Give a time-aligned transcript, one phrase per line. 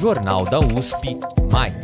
[0.00, 1.20] Jornal da USP
[1.52, 1.74] Mais.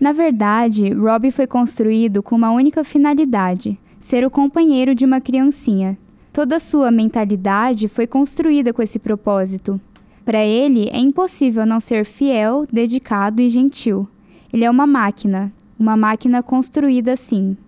[0.00, 5.98] Na verdade, Robbie foi construído com uma única finalidade: ser o companheiro de uma criancinha.
[6.32, 9.78] Toda sua mentalidade foi construída com esse propósito.
[10.24, 14.08] Para ele, é impossível não ser fiel, dedicado e gentil.
[14.50, 17.58] Ele é uma máquina, uma máquina construída assim.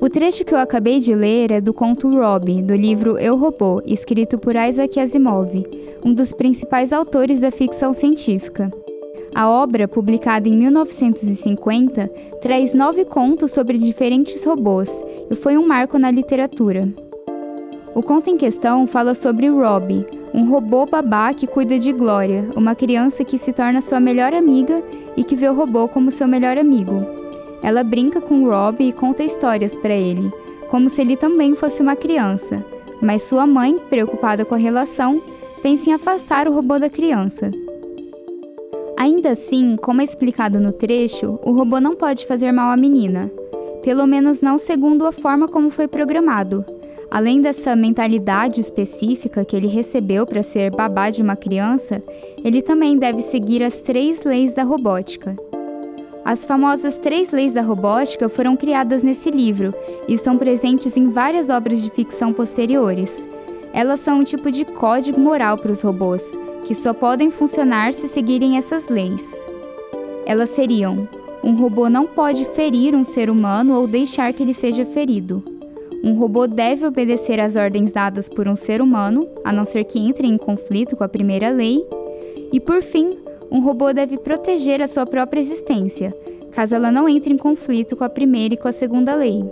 [0.00, 3.82] O trecho que eu acabei de ler é do conto Robbie, do livro Eu Robô,
[3.84, 5.62] escrito por Isaac Asimov,
[6.02, 8.70] um dos principais autores da ficção científica.
[9.34, 12.08] A obra, publicada em 1950,
[12.40, 14.90] traz nove contos sobre diferentes robôs
[15.30, 16.88] e foi um marco na literatura.
[17.94, 22.74] O conto em questão fala sobre Robbie, um robô babá que cuida de Glória, uma
[22.74, 24.82] criança que se torna sua melhor amiga
[25.14, 27.19] e que vê o robô como seu melhor amigo.
[27.62, 30.32] Ela brinca com Robbie e conta histórias para ele,
[30.70, 32.64] como se ele também fosse uma criança,
[33.02, 35.20] mas sua mãe, preocupada com a relação,
[35.62, 37.50] pensa em afastar o robô da criança.
[38.96, 43.30] Ainda assim, como é explicado no trecho, o robô não pode fazer mal à menina,
[43.82, 46.64] pelo menos não segundo a forma como foi programado.
[47.10, 52.02] Além dessa mentalidade específica que ele recebeu para ser babá de uma criança,
[52.44, 55.34] ele também deve seguir as três leis da robótica.
[56.24, 59.74] As famosas três leis da robótica foram criadas nesse livro
[60.06, 63.26] e estão presentes em várias obras de ficção posteriores.
[63.72, 66.22] Elas são um tipo de código moral para os robôs,
[66.66, 69.22] que só podem funcionar se seguirem essas leis.
[70.26, 71.08] Elas seriam:
[71.42, 75.42] um robô não pode ferir um ser humano ou deixar que ele seja ferido.
[76.02, 79.98] Um robô deve obedecer às ordens dadas por um ser humano, a não ser que
[79.98, 81.84] entre em conflito com a primeira lei.
[82.52, 83.18] E por fim,
[83.50, 86.14] um robô deve proteger a sua própria existência,
[86.52, 89.42] caso ela não entre em conflito com a primeira e com a segunda lei.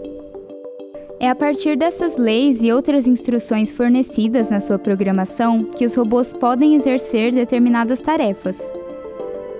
[1.21, 6.33] É a partir dessas leis e outras instruções fornecidas na sua programação que os robôs
[6.33, 8.63] podem exercer determinadas tarefas.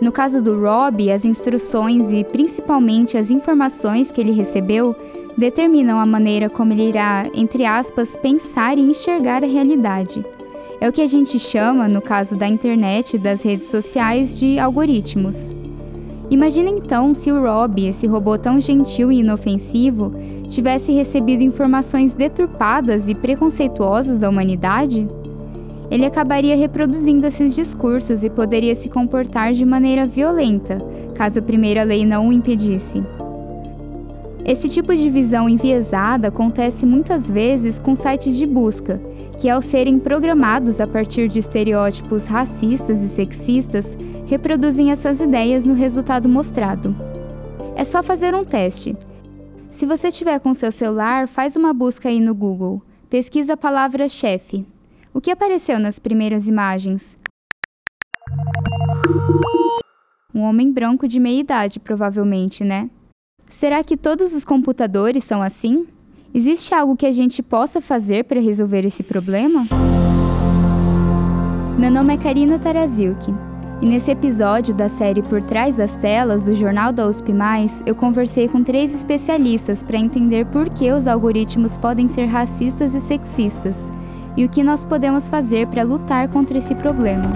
[0.01, 4.95] No caso do Rob, as instruções e principalmente as informações que ele recebeu
[5.37, 10.25] determinam a maneira como ele irá, entre aspas, pensar e enxergar a realidade.
[10.81, 14.61] É o que a gente chama, no caso da internet e das redes sociais, de
[14.61, 15.53] algoritmos.
[16.31, 20.13] Imagina então se o Rob, esse robô tão gentil e inofensivo,
[20.49, 25.09] tivesse recebido informações deturpadas e preconceituosas da humanidade?
[25.91, 30.81] Ele acabaria reproduzindo esses discursos e poderia se comportar de maneira violenta,
[31.15, 33.03] caso a primeira lei não o impedisse.
[34.45, 39.01] Esse tipo de visão enviesada acontece muitas vezes com sites de busca,
[39.39, 45.75] que ao serem programados a partir de estereótipos racistas e sexistas, reproduzem essas ideias no
[45.75, 46.95] resultado mostrado.
[47.77, 48.97] É só fazer um teste.
[49.71, 52.83] Se você tiver com seu celular, faz uma busca aí no Google.
[53.09, 54.67] Pesquisa a palavra chefe.
[55.15, 57.17] O que apareceu nas primeiras imagens?
[60.35, 62.91] Um homem branco de meia idade, provavelmente, né?
[63.49, 65.87] Será que todos os computadores são assim?
[66.35, 69.67] Existe algo que a gente possa fazer para resolver esse problema?
[71.79, 73.33] Meu nome é Karina Taraziuk
[73.81, 77.33] e nesse episódio da série Por Trás das Telas do Jornal da USP,
[77.87, 83.01] eu conversei com três especialistas para entender por que os algoritmos podem ser racistas e
[83.01, 83.91] sexistas
[84.37, 87.33] e o que nós podemos fazer para lutar contra esse problema.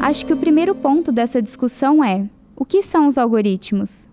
[0.00, 2.26] Acho que o primeiro ponto dessa discussão é:
[2.60, 4.06] o que são os algoritmos?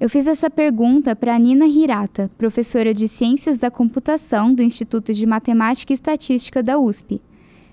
[0.00, 5.24] Eu fiz essa pergunta para Nina Hirata, professora de Ciências da Computação do Instituto de
[5.24, 7.22] Matemática e Estatística da USP.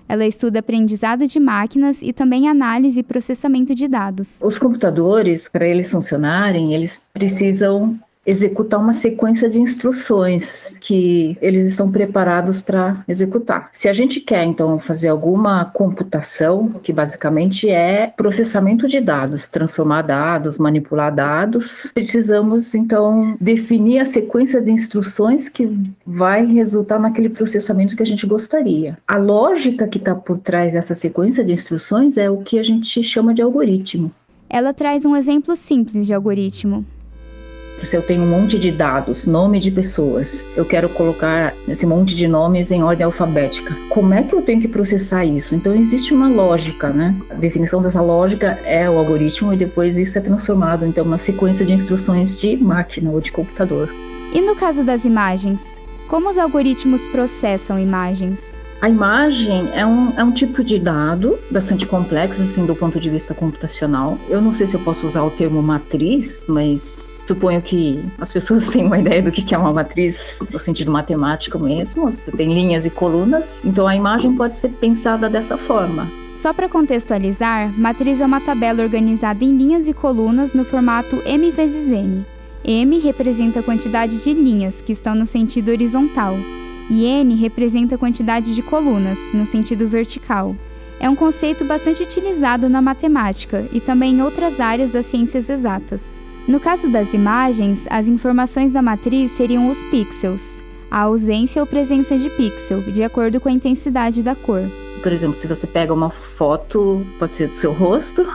[0.07, 4.39] Ela estuda aprendizado de máquinas e também análise e processamento de dados.
[4.43, 11.91] Os computadores, para eles funcionarem, eles precisam executar uma sequência de instruções que eles estão
[11.91, 13.69] preparados para executar.
[13.73, 20.03] Se a gente quer então fazer alguma computação, que basicamente é processamento de dados, transformar
[20.03, 25.67] dados, manipular dados, precisamos então definir a sequência de instruções que
[26.05, 28.97] vai resultar naquele processamento que a gente gostaria.
[29.07, 33.01] A lógica que está por trás dessa sequência de instruções é o que a gente
[33.01, 34.11] chama de algoritmo.
[34.47, 36.85] Ela traz um exemplo simples de algoritmo
[37.85, 42.15] se eu tenho um monte de dados, nome de pessoas, eu quero colocar esse monte
[42.15, 43.75] de nomes em ordem alfabética.
[43.89, 45.55] Como é que eu tenho que processar isso?
[45.55, 47.15] Então existe uma lógica, né?
[47.29, 51.65] A definição dessa lógica é o algoritmo e depois isso é transformado então uma sequência
[51.65, 53.89] de instruções de máquina ou de computador.
[54.33, 58.57] E no caso das imagens, como os algoritmos processam imagens?
[58.81, 63.09] A imagem é um, é um tipo de dado bastante complexo, assim, do ponto de
[63.09, 64.17] vista computacional.
[64.29, 68.69] Eu não sei se eu posso usar o termo matriz, mas Suponho que as pessoas
[68.73, 72.09] têm uma ideia do que é uma matriz no sentido matemático mesmo.
[72.09, 76.07] Você tem linhas e colunas, então a imagem pode ser pensada dessa forma.
[76.41, 81.51] Só para contextualizar, matriz é uma tabela organizada em linhas e colunas no formato m
[81.51, 82.25] vezes n.
[82.65, 86.35] M representa a quantidade de linhas que estão no sentido horizontal,
[86.89, 90.55] e n representa a quantidade de colunas no sentido vertical.
[90.99, 96.18] É um conceito bastante utilizado na matemática e também em outras áreas das ciências exatas.
[96.49, 100.41] No caso das imagens, as informações da matriz seriam os pixels,
[100.89, 104.63] a ausência ou presença de pixel, de acordo com a intensidade da cor.
[105.03, 108.27] Por exemplo, se você pega uma foto, pode ser do seu rosto,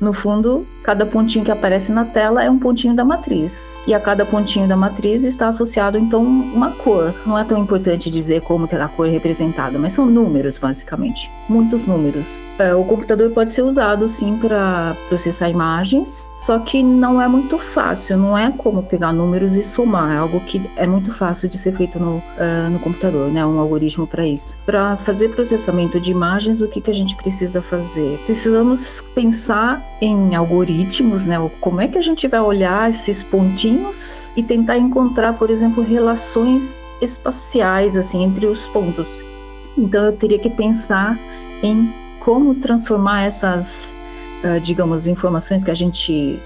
[0.00, 3.80] no fundo, cada pontinho que aparece na tela é um pontinho da matriz.
[3.86, 7.14] E a cada pontinho da matriz está associado então uma cor.
[7.26, 11.28] Não é tão importante dizer como que a cor é representada, mas são números basicamente,
[11.48, 12.38] muitos números.
[12.58, 17.58] É, o computador pode ser usado sim para processar imagens, só que não é muito
[17.58, 21.58] fácil, não é como pegar números e somar, é algo que é muito fácil de
[21.58, 23.44] ser feito no, uh, no computador, né?
[23.44, 24.54] Um algoritmo para isso.
[24.64, 28.18] Para fazer processamento de imagens, o que, que a gente precisa fazer?
[28.24, 31.36] Precisamos pensar em algoritmos, né?
[31.60, 36.76] Como é que a gente vai olhar esses pontinhos e tentar encontrar, por exemplo, relações
[37.00, 39.06] espaciais assim entre os pontos.
[39.76, 41.18] Então eu teria que pensar
[41.62, 41.92] em
[42.26, 43.94] como transformar essas
[44.42, 46.40] uh, digamos, informações que a gente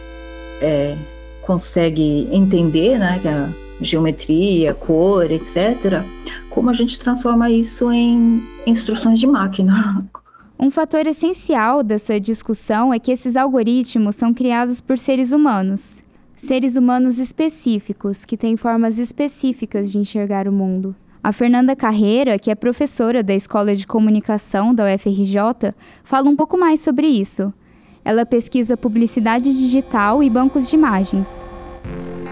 [0.60, 0.94] é,
[1.40, 6.02] consegue entender, né, é geometria, cor, etc.,
[6.50, 10.04] como a gente transforma isso em instruções de máquina.
[10.58, 16.02] Um fator essencial dessa discussão é que esses algoritmos são criados por seres humanos.
[16.36, 20.94] Seres humanos específicos, que têm formas específicas de enxergar o mundo.
[21.22, 26.56] A Fernanda Carreira, que é professora da Escola de Comunicação da UFRJ, fala um pouco
[26.56, 27.52] mais sobre isso.
[28.02, 31.44] Ela pesquisa publicidade digital e bancos de imagens.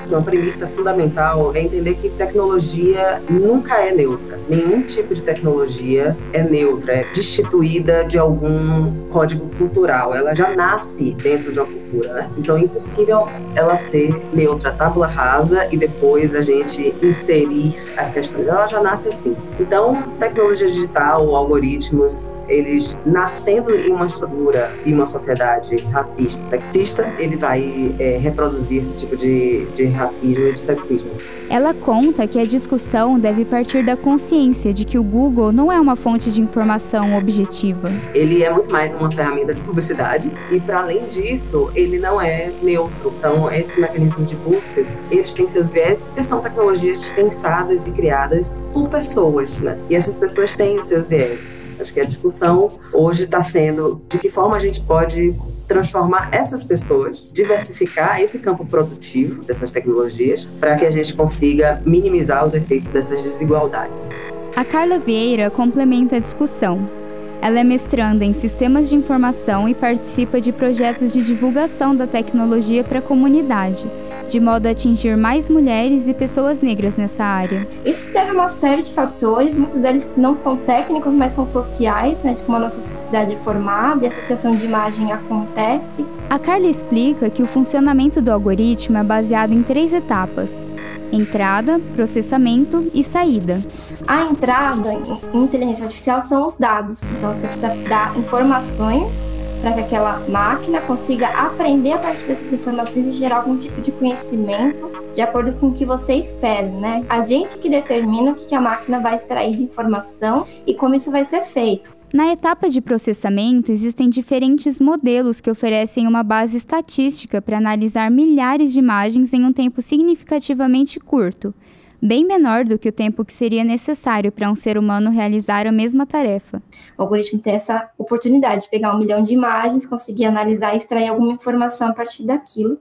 [0.09, 4.39] Uma premissa fundamental é entender que tecnologia nunca é neutra.
[4.49, 10.15] Nenhum tipo de tecnologia é neutra, é destituída de algum código cultural.
[10.15, 12.31] Ela já nasce dentro de uma cultura, né?
[12.39, 18.47] Então é impossível ela ser neutra, tábula rasa e depois a gente inserir as questões.
[18.47, 19.37] Ela já nasce assim.
[19.59, 27.37] Então, tecnologia digital, algoritmos, eles nascendo em uma estrutura, em uma sociedade racista, sexista, ele
[27.37, 31.11] vai é, reproduzir esse tipo de, de racismo e de sexismo.
[31.51, 35.81] Ela conta que a discussão deve partir da consciência de que o Google não é
[35.81, 37.91] uma fonte de informação objetiva.
[38.15, 42.53] Ele é muito mais uma ferramenta de publicidade e, para além disso, ele não é
[42.63, 43.13] neutro.
[43.19, 48.63] Então, esse mecanismo de buscas, eles têm seus viés, porque são tecnologias pensadas e criadas
[48.73, 49.79] por pessoas, né?
[49.89, 51.68] E essas pessoas têm os seus viés.
[51.81, 55.35] Acho que a discussão hoje está sendo de que forma a gente pode
[55.67, 62.45] transformar essas pessoas, diversificar esse campo produtivo dessas tecnologias para que a gente consiga minimizar
[62.45, 64.11] os efeitos dessas desigualdades.
[64.57, 66.98] A Carla Vieira complementa a discussão.
[67.41, 72.83] Ela é mestranda em sistemas de informação e participa de projetos de divulgação da tecnologia
[72.83, 73.89] para a comunidade
[74.29, 77.67] de modo a atingir mais mulheres e pessoas negras nessa área.
[77.85, 82.19] Isso deve a uma série de fatores, muitos deles não são técnicos, mas são sociais,
[82.23, 86.05] né, de como a nossa sociedade é formada e a associação de imagem acontece.
[86.29, 90.71] A Carla explica que o funcionamento do algoritmo é baseado em três etapas:
[91.13, 93.61] entrada, processamento e saída.
[94.07, 94.91] A entrada
[95.35, 99.17] em inteligência artificial são os dados, então você precisa dar informações
[99.61, 103.91] para que aquela máquina consiga aprender a partir dessas informações e gerar algum tipo de
[103.91, 107.05] conhecimento de acordo com o que você espera, né?
[107.09, 111.11] A gente que determina o que a máquina vai extrair de informação e como isso
[111.11, 111.98] vai ser feito.
[112.13, 118.73] Na etapa de processamento, existem diferentes modelos que oferecem uma base estatística para analisar milhares
[118.73, 121.55] de imagens em um tempo significativamente curto
[122.01, 125.73] bem menor do que o tempo que seria necessário para um ser humano realizar a
[125.73, 126.63] mesma tarefa.
[126.97, 131.09] O algoritmo tem essa oportunidade de pegar um milhão de imagens, conseguir analisar e extrair
[131.09, 132.79] alguma informação a partir daquilo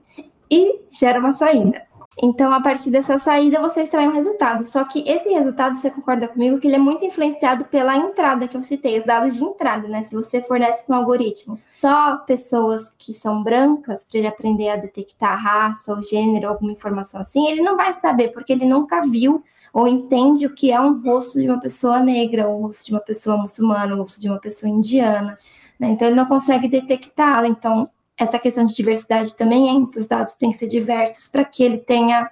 [0.50, 1.82] e gera uma saída.
[2.20, 4.64] Então, a partir dessa saída, você extrai um resultado.
[4.64, 8.56] Só que esse resultado, você concorda comigo, que ele é muito influenciado pela entrada que
[8.56, 10.02] eu citei, os dados de entrada, né?
[10.02, 14.76] Se você fornece para um algoritmo só pessoas que são brancas, para ele aprender a
[14.76, 19.44] detectar raça ou gênero, alguma informação assim, ele não vai saber, porque ele nunca viu
[19.72, 22.92] ou entende o que é um rosto de uma pessoa negra, ou o rosto de
[22.92, 25.38] uma pessoa muçulmana, o rosto de uma pessoa indiana.
[25.78, 25.88] Né?
[25.90, 27.46] Então, ele não consegue detectá-la.
[27.46, 31.44] Então, essa questão de diversidade também é que os dados têm que ser diversos para
[31.44, 32.30] que ele tenha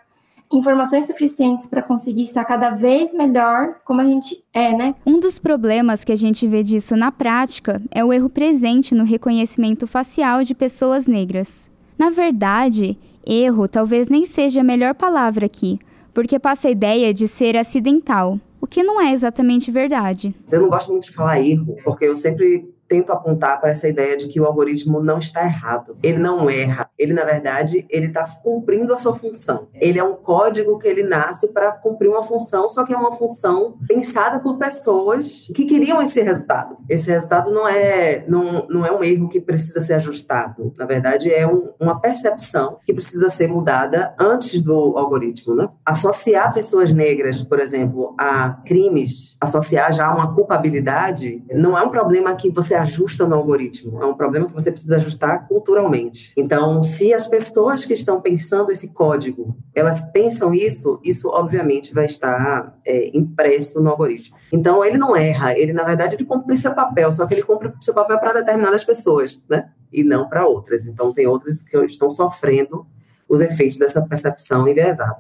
[0.53, 4.95] informações suficientes para conseguir estar cada vez melhor como a gente é, né?
[5.05, 9.05] Um dos problemas que a gente vê disso na prática é o erro presente no
[9.05, 11.69] reconhecimento facial de pessoas negras.
[11.99, 15.81] Na verdade, Erro talvez nem seja a melhor palavra aqui,
[16.15, 20.35] porque passa a ideia de ser acidental, o que não é exatamente verdade.
[20.51, 24.17] Eu não gosto muito de falar erro, porque eu sempre tento apontar para essa ideia
[24.17, 25.97] de que o algoritmo não está errado.
[26.03, 26.89] Ele não erra.
[26.99, 29.69] Ele, na verdade, ele está cumprindo a sua função.
[29.75, 33.13] Ele é um código que ele nasce para cumprir uma função, só que é uma
[33.13, 36.77] função pensada por pessoas que queriam esse resultado.
[36.89, 40.73] Esse resultado não é, não, não é um erro que precisa ser ajustado.
[40.77, 45.55] Na verdade, é um, uma percepção que precisa ser mudada antes do algoritmo.
[45.55, 45.69] Né?
[45.85, 52.35] Associar pessoas negras, por exemplo, a crimes, associar já uma culpabilidade, não é um problema
[52.35, 56.33] que você ajusta no algoritmo, é um problema que você precisa ajustar culturalmente.
[56.37, 62.07] Então, se as pessoas que estão pensando esse código, elas pensam isso, isso obviamente vai
[62.07, 64.37] estar é, impresso no algoritmo.
[64.53, 67.73] Então, ele não erra, ele na verdade ele cumpre seu papel, só que ele cumpre
[67.81, 69.71] seu papel para determinadas pessoas, né?
[69.93, 70.87] E não para outras.
[70.87, 72.87] Então, tem outras que estão sofrendo
[73.29, 75.17] os efeitos dessa percepção enviesada.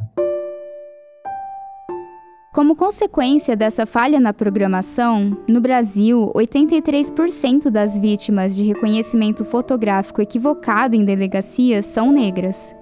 [2.56, 10.96] Como consequência dessa falha na programação, no Brasil, 83% das vítimas de reconhecimento fotográfico equivocado
[10.96, 12.74] em delegacias são negras.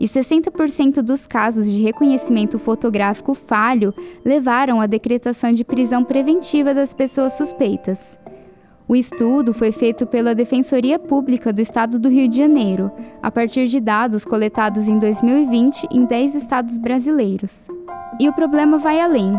[0.00, 6.92] E 60% dos casos de reconhecimento fotográfico falho levaram à decretação de prisão preventiva das
[6.92, 8.18] pessoas suspeitas.
[8.92, 13.66] O estudo foi feito pela Defensoria Pública do Estado do Rio de Janeiro, a partir
[13.66, 17.68] de dados coletados em 2020 em 10 estados brasileiros.
[18.20, 19.32] E o problema vai além.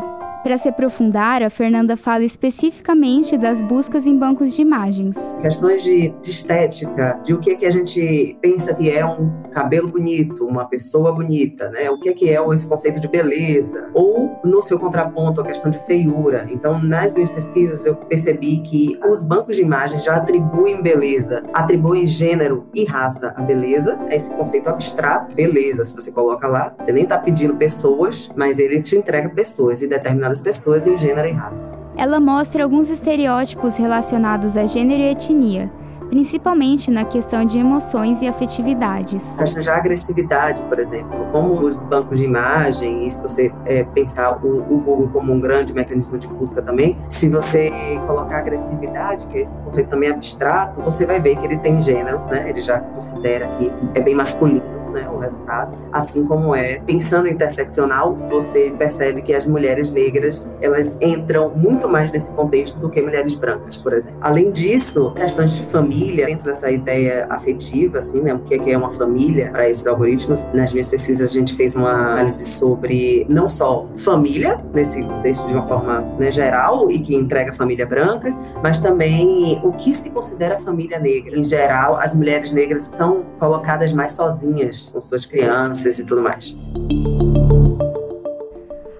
[0.44, 5.16] Para se aprofundar, a Fernanda fala especificamente das buscas em bancos de imagens.
[5.42, 9.32] Questões de, de estética, de o que, é que a gente pensa que é um
[9.54, 11.90] cabelo bonito, uma pessoa bonita, né?
[11.90, 13.90] O que é que é esse conceito de beleza?
[13.94, 16.46] Ou, no seu contraponto, a questão de feiura.
[16.50, 22.06] Então, nas minhas pesquisas, eu percebi que os bancos de imagens já atribuem beleza, atribuem
[22.06, 23.98] gênero e raça à beleza.
[24.10, 26.76] É esse conceito abstrato, beleza, se você coloca lá.
[26.84, 30.98] Você nem está pedindo pessoas, mas ele te entrega pessoas e determinadas determinadas pessoas em
[30.98, 31.70] gênero e raça.
[31.96, 35.72] Ela mostra alguns estereótipos relacionados a gênero e etnia,
[36.10, 39.40] principalmente na questão de emoções e afetividades.
[39.40, 44.44] A questão agressividade, por exemplo, como os bancos de imagem, e se você é, pensar
[44.44, 47.72] o, o, Google como um grande mecanismo de busca também, se você
[48.08, 52.20] colocar agressividade, que é esse conceito também abstrato, você vai ver que ele tem gênero,
[52.26, 52.50] né?
[52.50, 55.78] Ele já considera que é bem masculino né, o resultado.
[55.92, 62.12] Assim como é, pensando interseccional, você percebe que as mulheres negras, elas entram muito mais
[62.12, 64.18] nesse contexto do que mulheres brancas, por exemplo.
[64.22, 68.78] Além disso, questões de família, dentro dessa ideia afetiva, assim, né, o que é, é
[68.78, 70.46] uma família para esses algoritmos.
[70.54, 75.54] Nas minhas pesquisas, a gente fez uma análise sobre não só família, nesse, nesse de
[75.54, 80.60] uma forma né, geral, e que entrega família brancas, mas também o que se considera
[80.60, 81.38] família negra.
[81.38, 86.58] Em geral, as mulheres negras são colocadas mais sozinhas com suas crianças e tudo mais.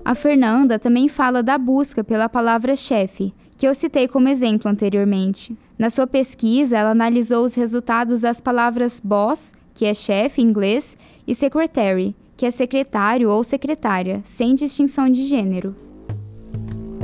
[0.06, 5.58] A Fernanda também fala da busca pela palavra chefe, que eu citei como exemplo anteriormente.
[5.78, 10.98] Na sua pesquisa, ela analisou os resultados das palavras boss, que é chefe em inglês,
[11.26, 15.76] e secretary, que é secretário ou secretária, sem distinção de gênero.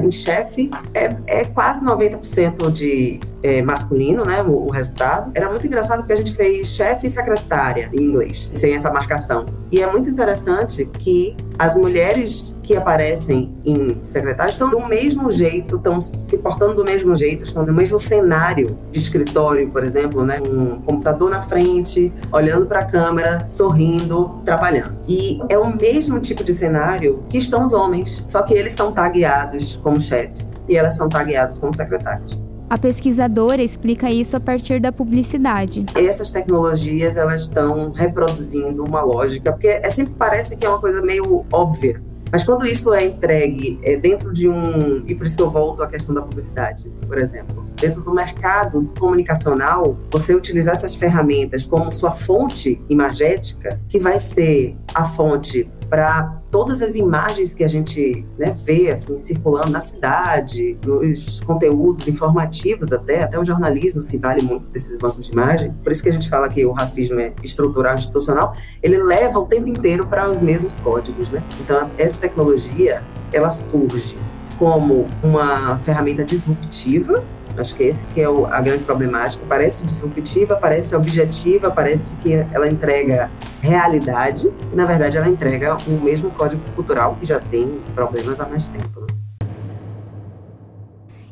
[0.02, 4.42] Em chefe é, é quase 90% de é, masculino, né?
[4.42, 5.32] O, o, resultado.
[5.34, 9.46] Era muito engraçado porque a gente fez chefe e secretária em inglês, sem essa marcação.
[9.72, 15.76] E é muito interessante que as mulheres que aparecem em secretários estão do mesmo jeito,
[15.78, 20.42] estão se portando do mesmo jeito, estão no mesmo cenário de escritório, por exemplo, né?
[20.48, 24.98] Um computador na frente, olhando para a câmera, sorrindo, trabalhando.
[25.08, 28.92] E é o mesmo tipo de cenário que estão os homens, só que eles são
[28.92, 32.49] tagueados como chefes e elas são tagueadas como secretárias.
[32.70, 35.86] A pesquisadora explica isso a partir da publicidade.
[35.96, 41.02] Essas tecnologias elas estão reproduzindo uma lógica, porque é, sempre parece que é uma coisa
[41.02, 42.00] meio óbvia,
[42.32, 45.04] mas quando isso é entregue é, dentro de um.
[45.08, 47.66] E por isso que eu volto à questão da publicidade, por exemplo.
[47.80, 54.78] Dentro do mercado comunicacional, você utilizar essas ferramentas como sua fonte imagética, que vai ser
[54.94, 60.78] a fonte para todas as imagens que a gente né, vê assim circulando na cidade,
[60.86, 65.74] nos conteúdos informativos até, até o jornalismo se vale muito desses bancos de imagem.
[65.84, 68.54] Por isso que a gente fala que o racismo é estrutural, institucional.
[68.84, 71.44] Ele leva o tempo inteiro para os mesmos códigos, né?
[71.60, 73.02] Então essa tecnologia
[73.34, 74.18] ela surge
[74.58, 77.24] como uma ferramenta disruptiva
[77.60, 79.44] Acho que esse que é o, a grande problemática.
[79.48, 83.30] Parece disruptiva, parece objetiva, parece que ela entrega
[83.62, 88.48] realidade, e na verdade ela entrega o mesmo código cultural que já tem problemas há
[88.48, 89.02] mais tempo.
[89.02, 89.08] Né?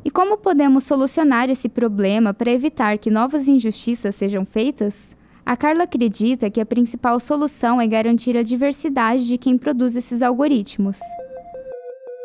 [0.04, 5.16] E como podemos solucionar esse problema para evitar que novas injustiças sejam feitas?
[5.46, 10.22] A Carla acredita que a principal solução é garantir a diversidade de quem produz esses
[10.22, 11.00] algoritmos.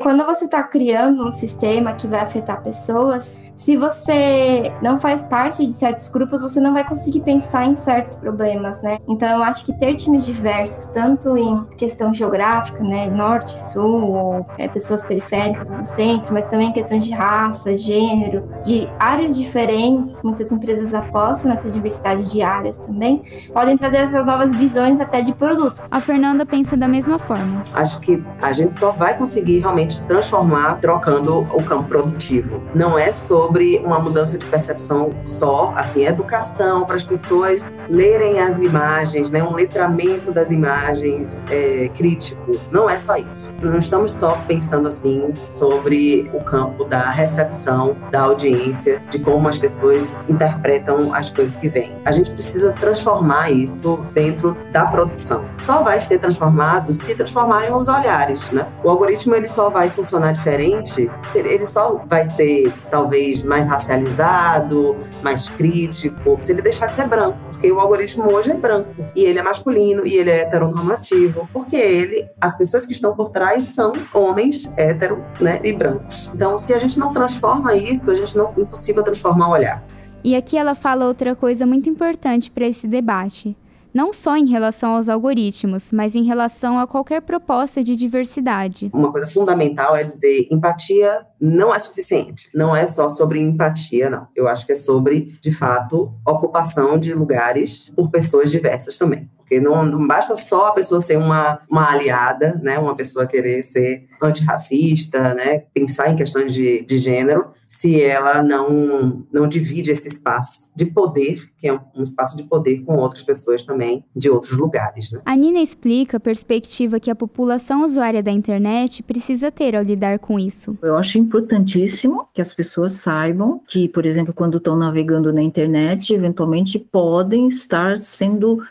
[0.03, 5.65] Quando você está criando um sistema que vai afetar pessoas, se você não faz parte
[5.65, 8.99] de certos grupos, você não vai conseguir pensar em certos problemas, né?
[9.09, 14.47] Então eu acho que ter times diversos, tanto em questão geográfica, né, norte, sul, ou
[14.59, 20.21] é, pessoas periféricas do centro, mas também em questões de raça, gênero, de áreas diferentes,
[20.25, 25.33] muitas empresas apostam nessa diversidade de áreas também, podem trazer essas novas visões até de
[25.33, 25.85] produto.
[25.89, 27.63] A Fernanda pensa da mesma forma.
[27.73, 32.61] Acho que a gente só vai conseguir realmente transformar trocando o campo produtivo.
[32.75, 38.41] Não é sobre sobre uma mudança de percepção só, assim, educação para as pessoas lerem
[38.41, 42.59] as imagens, né, um letramento das imagens é, crítico.
[42.71, 43.53] Não é só isso.
[43.61, 49.59] Não estamos só pensando assim sobre o campo da recepção, da audiência, de como as
[49.59, 51.95] pessoas interpretam as coisas que vêm.
[52.07, 55.45] A gente precisa transformar isso dentro da produção.
[55.59, 58.67] Só vai ser transformado se transformarem os olhares, né?
[58.83, 65.49] O algoritmo ele só vai funcionar diferente, ele só vai ser talvez mais racializado, mais
[65.51, 67.39] crítico, se ele deixar de ser branco.
[67.51, 71.77] Porque o algoritmo hoje é branco, e ele é masculino, e ele é heteronormativo, porque
[71.77, 76.31] ele, as pessoas que estão por trás são homens hétero né, e brancos.
[76.35, 79.83] Então, se a gente não transforma isso, a gente não é impossível transformar o olhar.
[80.25, 83.57] E aqui ela fala outra coisa muito importante para esse debate
[83.93, 88.91] não só em relação aos algoritmos, mas em relação a qualquer proposta de diversidade.
[88.93, 92.49] Uma coisa fundamental é dizer empatia não é suficiente.
[92.55, 94.29] Não é só sobre empatia, não.
[94.35, 99.29] Eu acho que é sobre, de fato, ocupação de lugares por pessoas diversas também.
[99.53, 102.79] Porque não, não, basta só a pessoa ser uma, uma aliada, né?
[102.79, 105.65] uma pessoa querer ser antirracista, né?
[105.75, 111.51] pensar em questões de, de gênero, se ela não, não divide esse espaço de poder,
[111.57, 115.11] que é um, um espaço de poder com outras pessoas também de outros lugares.
[115.11, 115.21] Né?
[115.25, 120.19] A Nina explica a perspectiva que a população usuária da internet precisa ter ao lidar
[120.19, 120.77] com isso.
[120.83, 126.13] Eu acho importantíssimo que as pessoas saibam que, por exemplo, quando estão navegando na internet,
[126.13, 128.63] eventualmente podem estar sendo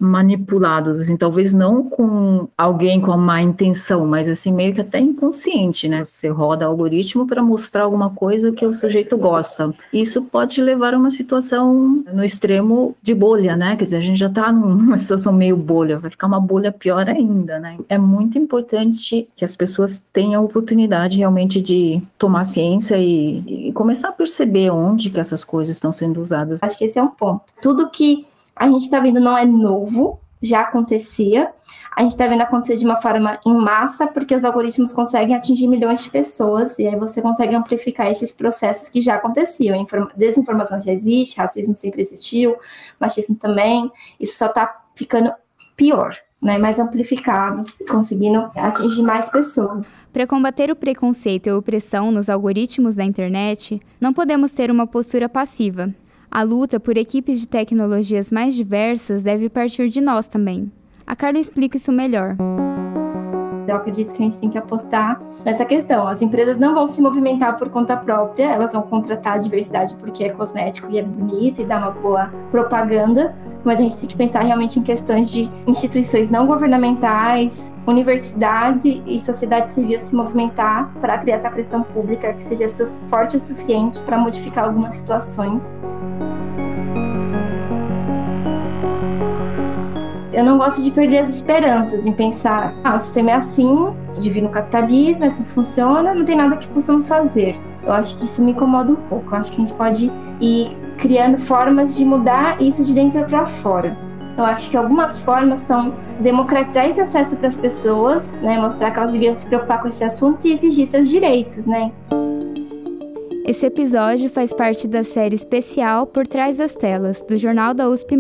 [0.72, 5.00] manipulados, assim, talvez não com alguém com a má intenção, mas assim meio que até
[5.00, 6.04] inconsciente, né?
[6.04, 9.74] Você roda algoritmo para mostrar alguma coisa que o sujeito gosta.
[9.92, 13.76] Isso pode levar a uma situação no extremo de bolha, né?
[13.76, 17.10] Quer dizer, a gente já está numa situação meio bolha, vai ficar uma bolha pior
[17.10, 17.78] ainda, né?
[17.90, 23.74] É muito importante que as pessoas tenham a oportunidade realmente de tomar ciência e, e
[23.74, 26.60] começar a perceber onde que essas coisas estão sendo usadas.
[26.62, 27.42] Acho que esse é um ponto.
[27.62, 31.52] Tudo que a gente está vendo não é novo, já acontecia.
[31.96, 35.68] A gente está vendo acontecer de uma forma em massa, porque os algoritmos conseguem atingir
[35.68, 39.86] milhões de pessoas, e aí você consegue amplificar esses processos que já aconteciam.
[40.16, 42.56] Desinformação já existe, racismo sempre existiu,
[43.00, 43.92] machismo também.
[44.20, 45.32] Isso só está ficando
[45.76, 49.86] pior né, mais amplificado, conseguindo atingir mais pessoas.
[50.12, 54.88] Para combater o preconceito e a opressão nos algoritmos da internet, não podemos ter uma
[54.88, 55.94] postura passiva.
[56.34, 60.72] A luta por equipes de tecnologias mais diversas deve partir de nós também.
[61.06, 62.38] A Carla explica isso melhor.
[63.68, 66.08] Eu acredito que a gente tem que apostar nessa questão.
[66.08, 70.24] As empresas não vão se movimentar por conta própria, elas vão contratar a diversidade porque
[70.24, 74.16] é cosmético e é bonito e dá uma boa propaganda, mas a gente tem que
[74.16, 81.18] pensar realmente em questões de instituições não governamentais, universidade e sociedade civil se movimentar para
[81.18, 82.70] criar essa pressão pública que seja
[83.08, 85.76] forte o suficiente para modificar algumas situações.
[90.42, 94.50] Eu não gosto de perder as esperanças em pensar, ah, o sistema é assim, divino
[94.50, 97.56] capitalismo, é assim que funciona, não tem nada que possamos fazer.
[97.84, 99.36] Eu acho que isso me incomoda um pouco.
[99.36, 103.46] Eu acho que a gente pode ir criando formas de mudar isso de dentro para
[103.46, 103.96] fora.
[104.36, 108.98] Eu acho que algumas formas são democratizar esse acesso para as pessoas, né, mostrar que
[108.98, 111.92] elas deviam se preocupar com esse assunto e exigir seus direitos, né?
[113.46, 118.18] Esse episódio faz parte da série especial Por Trás das Telas, do Jornal da USP+.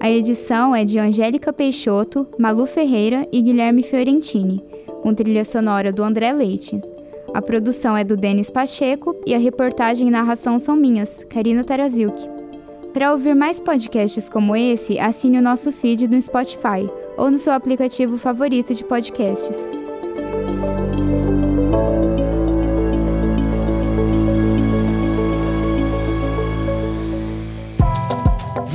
[0.00, 4.64] A edição é de Angélica Peixoto, Malu Ferreira e Guilherme Fiorentini,
[5.02, 6.80] com trilha sonora do André Leite.
[7.34, 12.16] A produção é do Denis Pacheco e a reportagem e narração são minhas, Karina Taraziuk.
[12.92, 17.52] Para ouvir mais podcasts como esse, assine o nosso feed no Spotify ou no seu
[17.52, 19.77] aplicativo favorito de podcasts.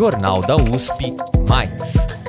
[0.04, 1.16] Jornal da USP
[1.48, 2.23] Mais.